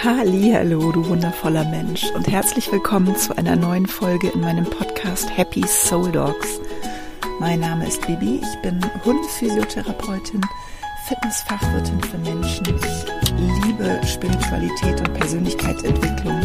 [0.00, 5.64] Hallo, du wundervoller Mensch und herzlich willkommen zu einer neuen Folge in meinem Podcast Happy
[5.64, 6.60] Soul Dogs.
[7.38, 10.40] Mein Name ist Bibi, ich bin Hundephysiotherapeutin,
[11.06, 12.66] Fitnessfachwirtin für Menschen.
[12.66, 16.40] Ich liebe Spiritualität und Persönlichkeitsentwicklung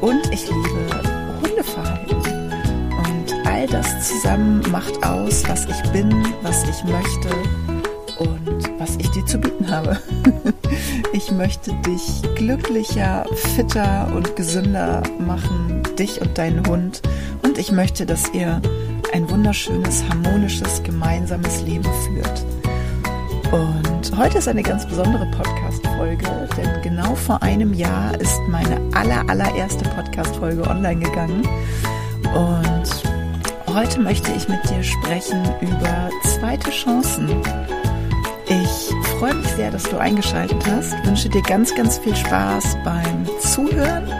[0.00, 1.02] und ich liebe
[1.42, 2.16] Hundeverhalten.
[2.16, 7.28] Und all das zusammen macht aus, was ich bin, was ich möchte
[8.18, 10.00] und was ich dir zu bieten habe.
[11.14, 13.24] Ich möchte dich glücklicher,
[13.54, 17.02] fitter und gesünder machen, dich und deinen Hund.
[17.44, 18.60] Und ich möchte, dass ihr
[19.12, 22.44] ein wunderschönes, harmonisches, gemeinsames Leben führt.
[23.52, 29.22] Und heute ist eine ganz besondere Podcast-Folge, denn genau vor einem Jahr ist meine aller,
[29.30, 31.46] allererste Podcast-Folge online gegangen.
[32.34, 37.28] Und heute möchte ich mit dir sprechen über zweite Chancen.
[39.14, 40.92] Ich freue mich sehr, dass du eingeschaltet hast.
[40.92, 44.12] Ich wünsche dir ganz, ganz viel Spaß beim Zuhören.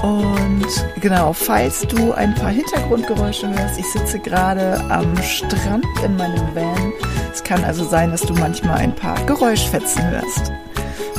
[0.00, 6.54] Und genau, falls du ein paar Hintergrundgeräusche hörst, ich sitze gerade am Strand in meinem
[6.54, 6.92] Van.
[7.32, 10.52] Es kann also sein, dass du manchmal ein paar Geräuschfetzen hörst.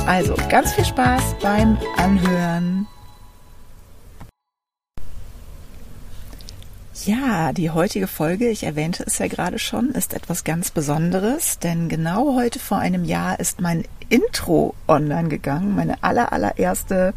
[0.06, 2.86] Also ganz viel Spaß beim Anhören.
[7.08, 11.88] Ja, die heutige Folge, ich erwähnte es ja gerade schon, ist etwas ganz Besonderes, denn
[11.88, 17.14] genau heute vor einem Jahr ist mein Intro online gegangen, meine aller, allererste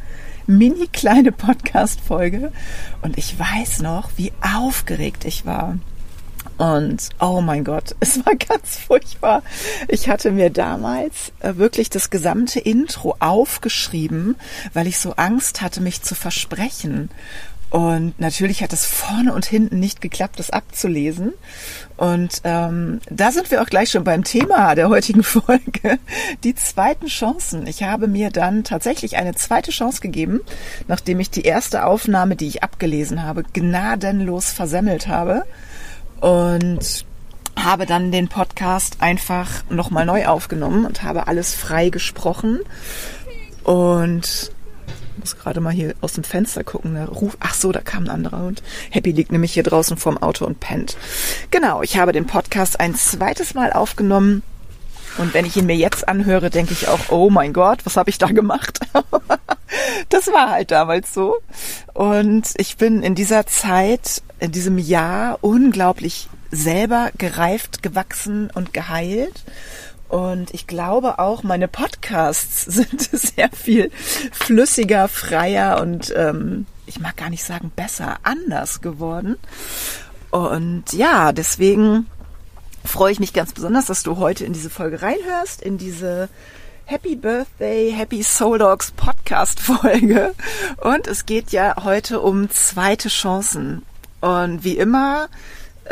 [0.47, 2.53] mini kleine Podcast-Folge.
[3.01, 5.77] Und ich weiß noch, wie aufgeregt ich war.
[6.57, 9.43] Und oh mein Gott, es war ganz furchtbar.
[9.87, 14.35] Ich hatte mir damals äh, wirklich das gesamte Intro aufgeschrieben,
[14.73, 17.09] weil ich so Angst hatte, mich zu versprechen.
[17.71, 21.33] Und natürlich hat es vorne und hinten nicht geklappt, das abzulesen.
[21.95, 25.97] Und ähm, da sind wir auch gleich schon beim Thema der heutigen Folge,
[26.43, 27.65] die zweiten Chancen.
[27.67, 30.41] Ich habe mir dann tatsächlich eine zweite Chance gegeben,
[30.89, 35.43] nachdem ich die erste Aufnahme, die ich abgelesen habe, gnadenlos versemmelt habe.
[36.19, 37.05] Und
[37.55, 42.59] habe dann den Podcast einfach nochmal neu aufgenommen und habe alles frei gesprochen.
[43.63, 44.51] Und
[45.17, 46.95] muss gerade mal hier aus dem Fenster gucken.
[46.95, 48.63] Der Ruf, ach so, da kam ein anderer Hund.
[48.89, 50.97] Happy liegt nämlich hier draußen vorm Auto und pennt.
[51.51, 54.43] Genau, ich habe den Podcast ein zweites Mal aufgenommen.
[55.17, 58.09] Und wenn ich ihn mir jetzt anhöre, denke ich auch, oh mein Gott, was habe
[58.09, 58.79] ich da gemacht?
[60.09, 61.37] das war halt damals so.
[61.93, 69.43] Und ich bin in dieser Zeit, in diesem Jahr unglaublich selber gereift, gewachsen und geheilt
[70.11, 73.91] und ich glaube auch, meine Podcasts sind sehr viel
[74.33, 79.37] flüssiger, freier und ähm, ich mag gar nicht sagen besser, anders geworden.
[80.29, 82.07] Und ja, deswegen
[82.83, 86.27] freue ich mich ganz besonders, dass du heute in diese Folge reinhörst, in diese
[86.83, 90.33] Happy Birthday, Happy Soul Dogs Podcast Folge.
[90.83, 93.83] Und es geht ja heute um zweite Chancen.
[94.19, 95.29] Und wie immer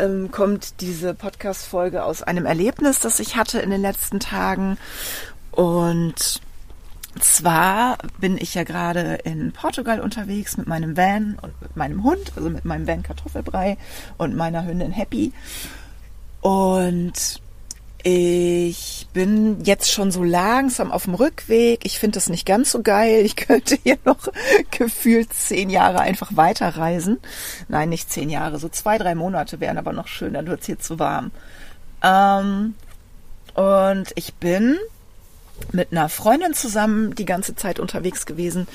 [0.00, 4.78] ähm, kommt diese Podcast-Folge aus einem Erlebnis, das ich hatte in den letzten Tagen.
[5.50, 6.40] Und
[7.18, 12.32] zwar bin ich ja gerade in Portugal unterwegs mit meinem Van und mit meinem Hund,
[12.36, 13.76] also mit meinem Van Kartoffelbrei
[14.16, 15.32] und meiner Hündin Happy.
[16.40, 17.40] Und
[18.02, 21.84] ich bin jetzt schon so langsam auf dem Rückweg.
[21.84, 23.24] Ich finde das nicht ganz so geil.
[23.24, 24.28] Ich könnte hier noch
[24.70, 27.18] gefühlt zehn Jahre einfach weiterreisen.
[27.68, 30.66] Nein, nicht zehn Jahre, so zwei, drei Monate wären aber noch schön, dann wird es
[30.66, 31.30] hier zu warm.
[32.02, 32.74] Ähm,
[33.54, 34.78] und ich bin
[35.72, 38.66] mit einer Freundin zusammen die ganze Zeit unterwegs gewesen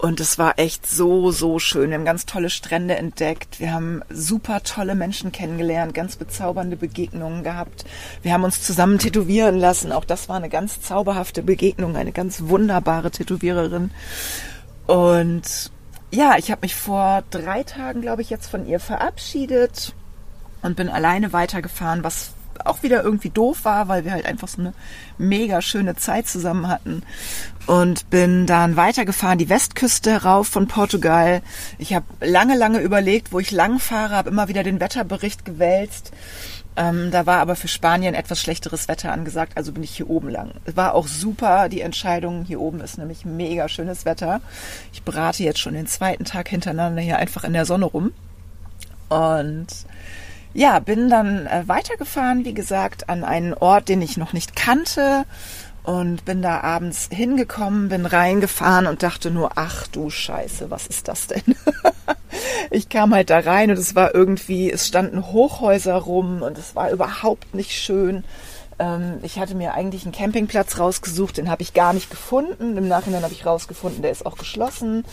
[0.00, 1.90] und es war echt so, so schön.
[1.90, 3.60] Wir haben ganz tolle Strände entdeckt.
[3.60, 7.84] Wir haben super tolle Menschen kennengelernt, ganz bezaubernde Begegnungen gehabt.
[8.22, 9.92] Wir haben uns zusammen tätowieren lassen.
[9.92, 13.90] Auch das war eine ganz zauberhafte Begegnung, eine ganz wunderbare Tätowiererin.
[14.86, 15.70] Und
[16.10, 19.94] ja, ich habe mich vor drei Tagen, glaube ich, jetzt von ihr verabschiedet
[20.62, 22.32] und bin alleine weitergefahren, was
[22.64, 24.74] auch wieder irgendwie doof war, weil wir halt einfach so eine
[25.18, 27.02] mega schöne Zeit zusammen hatten.
[27.66, 31.42] Und bin dann weitergefahren, die Westküste rauf von Portugal.
[31.78, 36.12] Ich habe lange, lange überlegt, wo ich lang fahre, habe immer wieder den Wetterbericht gewälzt.
[36.76, 40.28] Ähm, da war aber für Spanien etwas schlechteres Wetter angesagt, also bin ich hier oben
[40.28, 40.52] lang.
[40.74, 42.44] War auch super, die Entscheidung.
[42.44, 44.40] Hier oben ist nämlich mega schönes Wetter.
[44.92, 48.12] Ich brate jetzt schon den zweiten Tag hintereinander hier einfach in der Sonne rum.
[49.08, 49.66] Und
[50.52, 55.24] ja, bin dann äh, weitergefahren, wie gesagt, an einen Ort, den ich noch nicht kannte
[55.82, 61.08] und bin da abends hingekommen, bin reingefahren und dachte nur, ach du Scheiße, was ist
[61.08, 61.42] das denn?
[62.70, 66.74] ich kam halt da rein und es war irgendwie, es standen Hochhäuser rum und es
[66.76, 68.24] war überhaupt nicht schön.
[68.78, 72.76] Ähm, ich hatte mir eigentlich einen Campingplatz rausgesucht, den habe ich gar nicht gefunden.
[72.76, 75.04] Im Nachhinein habe ich rausgefunden, der ist auch geschlossen.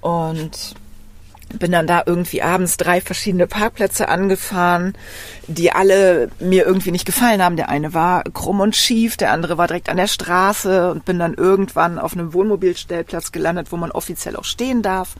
[0.00, 0.74] Und
[1.58, 4.94] bin dann da irgendwie abends drei verschiedene Parkplätze angefahren,
[5.46, 7.56] die alle mir irgendwie nicht gefallen haben.
[7.56, 11.18] Der eine war krumm und schief, der andere war direkt an der Straße und bin
[11.18, 15.16] dann irgendwann auf einem Wohnmobilstellplatz gelandet, wo man offiziell auch stehen darf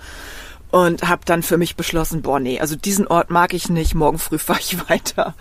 [0.70, 4.18] und habe dann für mich beschlossen, boah nee, also diesen Ort mag ich nicht, morgen
[4.18, 5.34] früh fahre ich weiter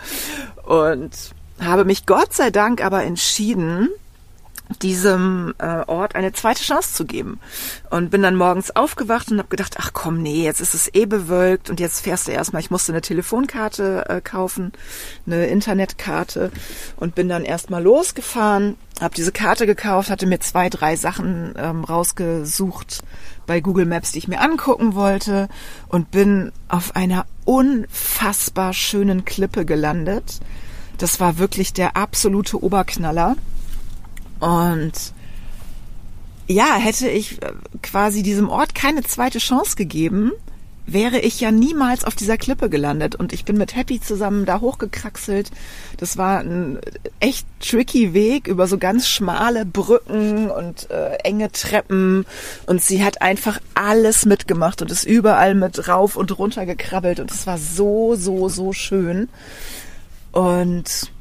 [0.65, 1.11] und
[1.59, 3.89] habe mich Gott sei Dank aber entschieden,
[4.81, 7.39] diesem äh, Ort eine zweite Chance zu geben.
[7.89, 11.05] Und bin dann morgens aufgewacht und habe gedacht, ach komm, nee, jetzt ist es eh
[11.05, 14.71] bewölkt und jetzt fährst du erstmal, ich musste eine Telefonkarte äh, kaufen,
[15.25, 16.51] eine Internetkarte
[16.97, 21.83] und bin dann erstmal losgefahren, habe diese Karte gekauft, hatte mir zwei, drei Sachen ähm,
[21.83, 23.01] rausgesucht
[23.47, 25.49] bei Google Maps, die ich mir angucken wollte
[25.87, 30.39] und bin auf einer unfassbar schönen Klippe gelandet.
[30.99, 33.35] Das war wirklich der absolute Oberknaller.
[34.39, 34.93] Und
[36.47, 37.51] ja, hätte ich äh,
[37.81, 40.31] quasi diesem Ort keine zweite Chance gegeben,
[40.93, 43.15] wäre ich ja niemals auf dieser Klippe gelandet.
[43.15, 45.51] Und ich bin mit Happy zusammen da hochgekraxelt.
[45.97, 46.79] Das war ein
[47.19, 52.25] echt tricky Weg über so ganz schmale Brücken und äh, enge Treppen.
[52.65, 57.19] Und sie hat einfach alles mitgemacht und ist überall mit rauf und runter gekrabbelt.
[57.19, 59.29] Und es war so, so, so schön.
[60.31, 61.11] Und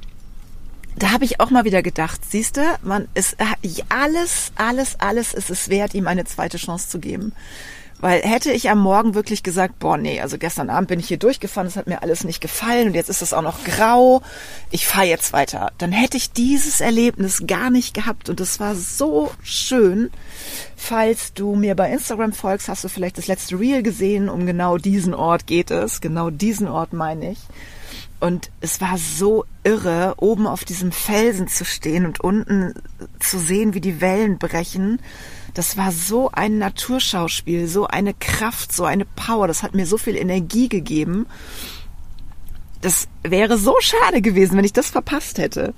[1.02, 3.36] da habe ich auch mal wieder gedacht, siehst du, man ist
[3.88, 7.32] alles, alles, alles ist es wert, ihm eine zweite Chance zu geben.
[8.00, 11.16] Weil hätte ich am Morgen wirklich gesagt, boah, nee, also gestern Abend bin ich hier
[11.16, 14.22] durchgefahren, es hat mir alles nicht gefallen und jetzt ist es auch noch grau,
[14.70, 18.76] ich fahre jetzt weiter, dann hätte ich dieses Erlebnis gar nicht gehabt und es war
[18.76, 20.10] so schön.
[20.76, 24.78] Falls du mir bei Instagram folgst, hast du vielleicht das letzte Reel gesehen, um genau
[24.78, 27.38] diesen Ort geht es, genau diesen Ort meine ich.
[28.20, 32.74] Und es war so irre, oben auf diesem Felsen zu stehen und unten
[33.20, 35.00] zu sehen, wie die Wellen brechen.
[35.54, 39.46] Das war so ein Naturschauspiel, so eine Kraft, so eine Power.
[39.46, 41.26] Das hat mir so viel Energie gegeben.
[42.80, 45.74] Das wäre so schade gewesen, wenn ich das verpasst hätte.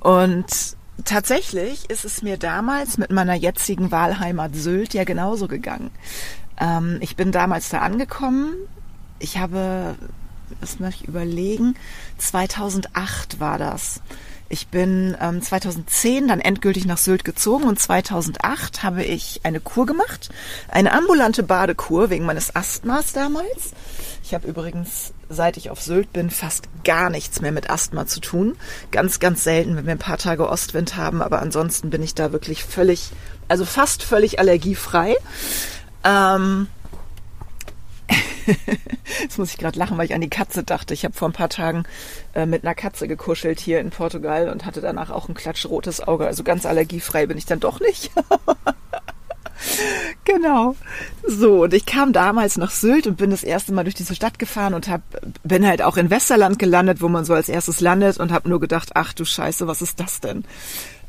[0.00, 5.90] Und tatsächlich ist es mir damals mit meiner jetzigen Wahlheimat Sylt ja genauso gegangen.
[6.60, 8.54] Ähm, ich bin damals da angekommen.
[9.18, 9.96] Ich habe
[10.60, 11.74] das möchte ich überlegen,
[12.18, 14.00] 2008 war das.
[14.48, 19.86] Ich bin ähm, 2010 dann endgültig nach Sylt gezogen und 2008 habe ich eine Kur
[19.86, 20.30] gemacht,
[20.68, 23.72] eine ambulante Badekur wegen meines Asthmas damals.
[24.22, 28.20] Ich habe übrigens, seit ich auf Sylt bin, fast gar nichts mehr mit Asthma zu
[28.20, 28.56] tun.
[28.92, 32.30] Ganz, ganz selten, wenn wir ein paar Tage Ostwind haben, aber ansonsten bin ich da
[32.30, 33.10] wirklich völlig,
[33.48, 35.16] also fast völlig allergiefrei.
[36.04, 36.68] Ähm,
[39.20, 40.94] Jetzt muss ich gerade lachen, weil ich an die Katze dachte.
[40.94, 41.84] Ich habe vor ein paar Tagen
[42.34, 46.26] äh, mit einer Katze gekuschelt hier in Portugal und hatte danach auch ein klatschrotes Auge.
[46.26, 48.10] Also ganz allergiefrei bin ich dann doch nicht.
[50.24, 50.76] genau.
[51.26, 54.38] So, und ich kam damals nach Sylt und bin das erste Mal durch diese Stadt
[54.38, 55.02] gefahren und hab,
[55.42, 58.60] bin halt auch in Westerland gelandet, wo man so als erstes landet und habe nur
[58.60, 60.44] gedacht, ach du Scheiße, was ist das denn?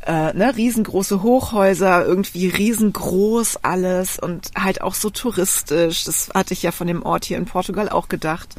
[0.07, 6.05] Äh, ne, riesengroße Hochhäuser, irgendwie riesengroß alles und halt auch so touristisch.
[6.05, 8.55] Das hatte ich ja von dem Ort hier in Portugal auch gedacht.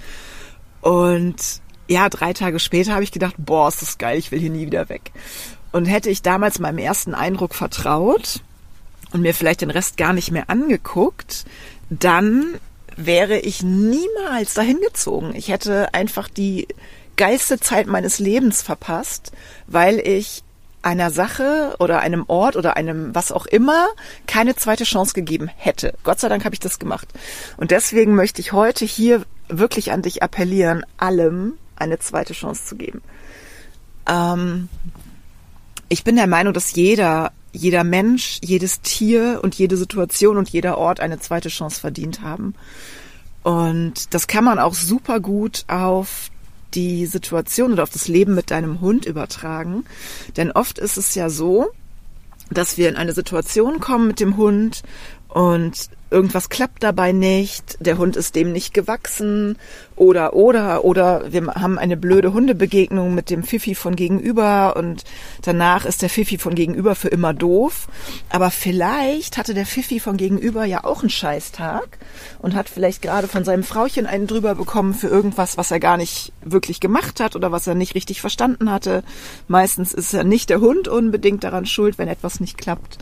[0.82, 1.36] Und
[1.88, 4.66] ja, drei Tage später habe ich gedacht, boah, ist das geil, ich will hier nie
[4.66, 5.10] wieder weg.
[5.72, 8.40] Und hätte ich damals meinem ersten Eindruck vertraut
[9.12, 11.46] und mir vielleicht den Rest gar nicht mehr angeguckt,
[11.88, 12.58] dann
[12.94, 15.34] wäre ich niemals dahin gezogen.
[15.34, 16.68] Ich hätte einfach die
[17.16, 19.32] geilste Zeit meines Lebens verpasst,
[19.66, 20.42] weil ich
[20.82, 23.88] einer Sache oder einem Ort oder einem was auch immer
[24.26, 25.94] keine zweite Chance gegeben hätte.
[26.04, 27.08] Gott sei Dank habe ich das gemacht.
[27.56, 32.76] Und deswegen möchte ich heute hier wirklich an dich appellieren, allem eine zweite Chance zu
[32.76, 33.02] geben.
[34.08, 34.68] Ähm,
[35.88, 40.78] ich bin der Meinung, dass jeder, jeder Mensch, jedes Tier und jede Situation und jeder
[40.78, 42.54] Ort eine zweite Chance verdient haben.
[43.42, 46.30] Und das kann man auch super gut auf
[46.74, 49.84] die Situation oder auf das Leben mit deinem Hund übertragen.
[50.36, 51.70] Denn oft ist es ja so,
[52.50, 54.82] dass wir in eine Situation kommen mit dem Hund
[55.28, 59.58] und irgendwas klappt dabei nicht, der Hund ist dem nicht gewachsen
[59.94, 65.04] oder oder oder wir haben eine blöde Hundebegegnung mit dem Fifi von gegenüber und
[65.42, 67.88] danach ist der Fifi von gegenüber für immer doof,
[68.30, 71.98] aber vielleicht hatte der Fifi von gegenüber ja auch einen Scheißtag
[72.38, 75.98] und hat vielleicht gerade von seinem Frauchen einen drüber bekommen für irgendwas, was er gar
[75.98, 79.02] nicht wirklich gemacht hat oder was er nicht richtig verstanden hatte.
[79.46, 82.98] Meistens ist ja nicht der Hund unbedingt daran schuld, wenn etwas nicht klappt.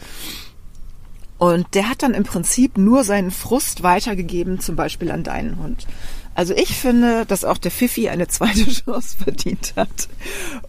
[1.38, 5.87] Und der hat dann im Prinzip nur seinen Frust weitergegeben, zum Beispiel an deinen Hund.
[6.35, 10.09] Also ich finde, dass auch der Fifi eine zweite Chance verdient hat.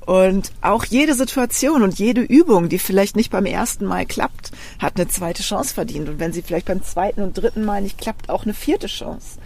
[0.06, 4.96] Und auch jede Situation und jede Übung, die vielleicht nicht beim ersten Mal klappt, hat
[4.96, 6.08] eine zweite Chance verdient.
[6.08, 9.40] Und wenn sie vielleicht beim zweiten und dritten Mal nicht klappt, auch eine vierte Chance.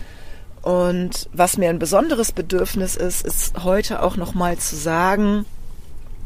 [0.61, 5.45] Und was mir ein besonderes Bedürfnis ist, ist heute auch nochmal zu sagen,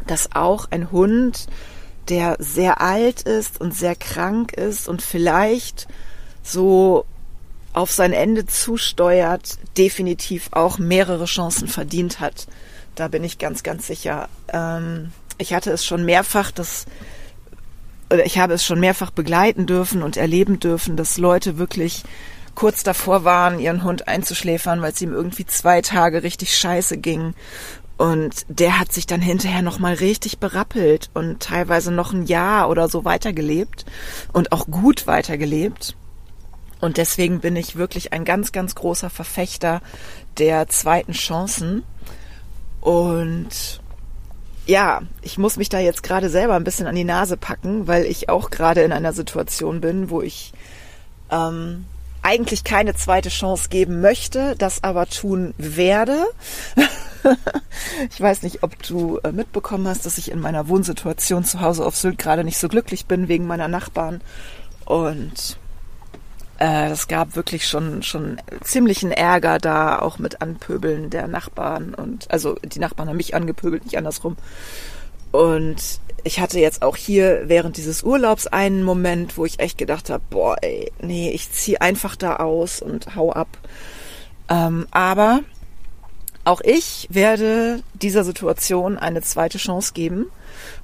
[0.08, 1.48] dass auch ein Hund,
[2.10, 5.88] der sehr alt ist und sehr krank ist und vielleicht
[6.44, 7.06] so
[7.74, 12.48] auf sein Ende zusteuert, definitiv auch mehrere Chancen verdient hat.
[12.96, 14.30] Da bin ich ganz, ganz sicher.
[14.54, 16.86] Ähm, ich hatte es schon mehrfach, dass
[18.12, 22.04] oder ich habe es schon mehrfach begleiten dürfen und erleben dürfen, dass Leute wirklich
[22.54, 27.34] kurz davor waren, ihren Hund einzuschläfern, weil es ihm irgendwie zwei Tage richtig scheiße ging.
[27.98, 32.90] Und der hat sich dann hinterher nochmal richtig berappelt und teilweise noch ein Jahr oder
[32.90, 33.86] so weitergelebt
[34.34, 35.96] und auch gut weitergelebt.
[36.82, 39.82] Und deswegen bin ich wirklich ein ganz, ganz großer Verfechter
[40.38, 41.84] der zweiten Chancen.
[42.82, 43.80] Und
[44.66, 48.06] ja, ich muss mich da jetzt gerade selber ein bisschen an die Nase packen, weil
[48.06, 50.52] ich auch gerade in einer Situation bin, wo ich
[51.32, 51.86] ähm,
[52.22, 56.26] eigentlich keine zweite Chance geben möchte, das aber tun werde.
[58.10, 61.86] ich weiß nicht, ob du äh, mitbekommen hast, dass ich in meiner Wohnsituation zu Hause
[61.86, 64.22] auf Sylt gerade nicht so glücklich bin wegen meiner Nachbarn.
[64.86, 65.58] Und
[66.60, 71.94] äh, es gab wirklich schon, schon ziemlichen Ärger da, auch mit Anpöbeln der Nachbarn.
[71.94, 74.38] Und also die Nachbarn haben mich angepöbelt, nicht andersrum.
[75.32, 80.10] Und ich hatte jetzt auch hier während dieses Urlaubs einen Moment, wo ich echt gedacht
[80.10, 83.50] habe, boah, ey, nee, ich zieh einfach da aus und hau ab.
[84.48, 85.42] Ähm, aber
[86.46, 90.28] auch ich werde dieser Situation eine zweite Chance geben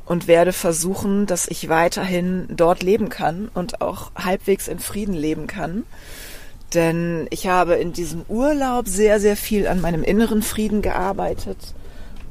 [0.05, 5.47] und werde versuchen, dass ich weiterhin dort leben kann und auch halbwegs in Frieden leben
[5.47, 5.83] kann.
[6.73, 11.57] Denn ich habe in diesem Urlaub sehr, sehr viel an meinem inneren Frieden gearbeitet.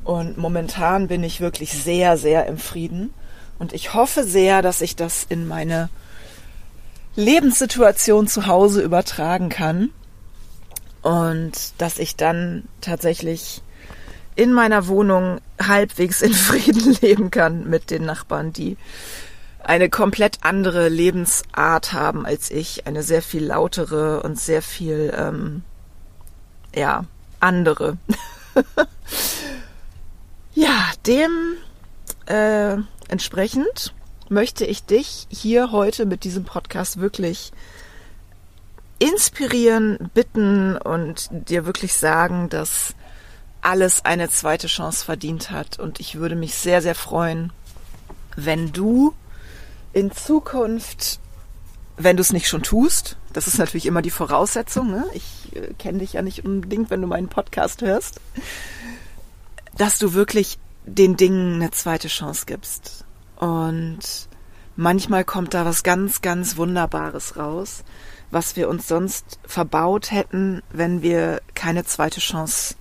[0.03, 3.13] Und momentan bin ich wirklich sehr, sehr im Frieden.
[3.59, 5.89] Und ich hoffe sehr, dass ich das in meine
[7.15, 9.91] Lebenssituation zu Hause übertragen kann.
[11.03, 13.63] Und dass ich dann tatsächlich
[14.37, 18.77] in meiner Wohnung halbwegs in Frieden leben kann mit den Nachbarn, die
[19.63, 25.63] eine komplett andere Lebensart haben als ich, eine sehr viel lautere und sehr viel, ähm,
[26.75, 27.05] ja,
[27.41, 27.99] andere.
[30.55, 31.31] ja, dem
[32.27, 32.77] äh,
[33.09, 33.95] entsprechend
[34.29, 37.53] möchte ich dich hier heute mit diesem Podcast wirklich
[39.01, 42.95] inspirieren, bitten und dir wirklich sagen, dass
[43.63, 45.79] alles eine zweite Chance verdient hat.
[45.79, 47.53] Und ich würde mich sehr, sehr freuen,
[48.37, 49.15] wenn du
[49.93, 51.19] in Zukunft,
[51.97, 55.05] wenn du es nicht schon tust, das ist natürlich immer die Voraussetzung, ne?
[55.15, 58.21] ich äh, kenne dich ja nicht unbedingt, wenn du meinen Podcast hörst,
[59.77, 63.05] dass du wirklich den Dingen eine zweite Chance gibst.
[63.37, 64.01] Und
[64.77, 67.85] manchmal kommt da was ganz, ganz Wunderbares raus,
[68.31, 72.77] was wir uns sonst verbaut hätten, wenn wir keine zweite Chance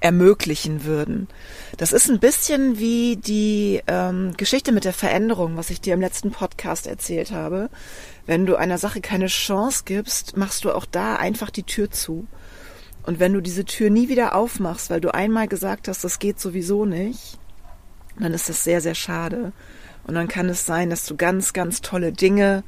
[0.00, 1.28] ermöglichen würden.
[1.76, 6.00] Das ist ein bisschen wie die ähm, Geschichte mit der Veränderung, was ich dir im
[6.00, 7.70] letzten Podcast erzählt habe.
[8.26, 12.26] Wenn du einer Sache keine Chance gibst, machst du auch da einfach die Tür zu.
[13.04, 16.40] Und wenn du diese Tür nie wieder aufmachst, weil du einmal gesagt hast, das geht
[16.40, 17.38] sowieso nicht,
[18.18, 19.52] dann ist das sehr, sehr schade.
[20.04, 22.64] Und dann kann es sein, dass du ganz, ganz tolle Dinge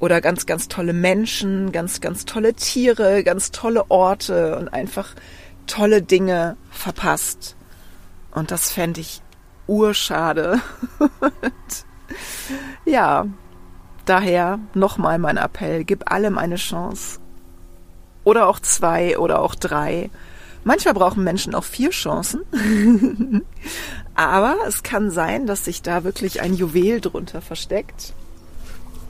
[0.00, 5.14] oder ganz, ganz tolle Menschen, ganz, ganz tolle Tiere, ganz tolle Orte und einfach
[5.66, 7.54] tolle Dinge verpasst.
[8.32, 9.22] Und das fände ich
[9.66, 10.60] urschade.
[12.84, 13.26] ja,
[14.06, 17.20] daher nochmal mein Appell, gib allem eine Chance.
[18.24, 20.10] Oder auch zwei oder auch drei.
[20.64, 22.42] Manchmal brauchen Menschen auch vier Chancen.
[24.14, 28.12] Aber es kann sein, dass sich da wirklich ein Juwel drunter versteckt,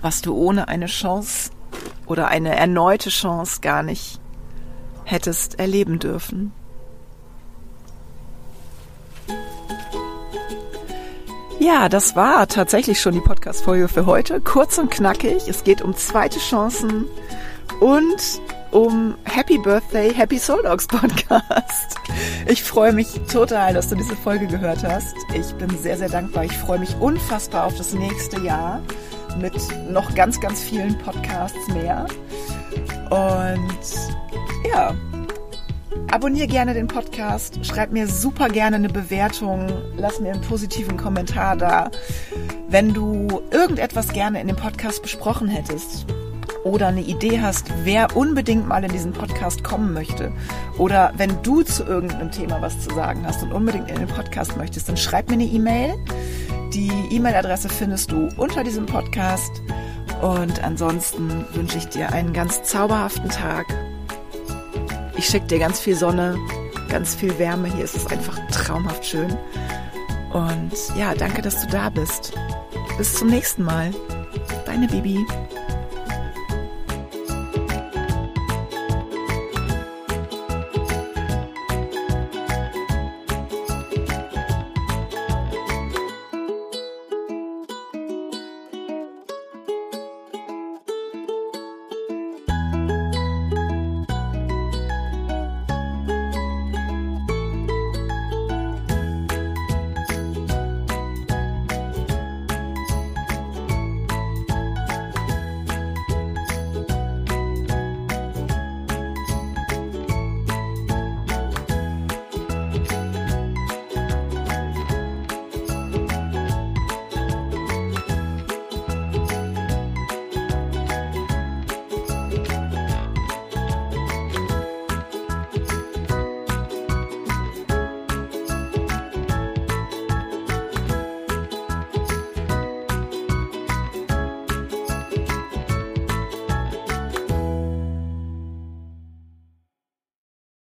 [0.02, 1.50] was du ohne eine Chance
[2.06, 4.20] oder eine erneute Chance gar nicht
[5.04, 6.52] hättest erleben dürfen.
[11.58, 14.40] Ja, das war tatsächlich schon die Podcast-Folge für heute.
[14.40, 15.46] Kurz und knackig.
[15.46, 17.04] Es geht um zweite Chancen
[17.80, 18.40] und
[18.70, 21.96] um Happy Birthday, Happy Soul Dogs Podcast.
[22.46, 25.14] Ich freue mich total, dass du diese Folge gehört hast.
[25.34, 26.44] Ich bin sehr, sehr dankbar.
[26.44, 28.80] Ich freue mich unfassbar auf das nächste Jahr
[29.36, 29.54] mit
[29.90, 32.06] noch ganz, ganz vielen Podcasts mehr.
[33.10, 34.94] Und ja,
[36.10, 41.56] abonniere gerne den Podcast, schreib mir super gerne eine Bewertung, lass mir einen positiven Kommentar
[41.56, 41.90] da.
[42.68, 46.06] Wenn du irgendetwas gerne in dem Podcast besprochen hättest
[46.64, 50.32] oder eine Idee hast, wer unbedingt mal in diesen Podcast kommen möchte
[50.78, 54.56] oder wenn du zu irgendeinem Thema was zu sagen hast und unbedingt in den Podcast
[54.56, 55.94] möchtest, dann schreib mir eine E-Mail.
[56.72, 59.50] Die E-Mail-Adresse findest du unter diesem Podcast.
[60.22, 63.66] Und ansonsten wünsche ich dir einen ganz zauberhaften Tag.
[65.16, 66.38] Ich schicke dir ganz viel Sonne,
[66.88, 67.68] ganz viel Wärme.
[67.74, 69.36] Hier ist es einfach traumhaft schön.
[70.32, 72.32] Und ja, danke, dass du da bist.
[72.98, 73.90] Bis zum nächsten Mal.
[74.64, 75.26] Deine Bibi.